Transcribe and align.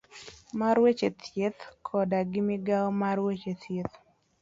mar 0.59 0.75
weche 0.83 1.09
thieth 1.21 1.59
koda 1.87 2.19
gi 2.31 2.41
migawo 2.47 2.89
mar 3.01 3.17
weche 3.25 3.53
thieth. 3.61 3.93